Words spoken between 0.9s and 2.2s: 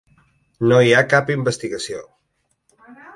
ha cap investigació.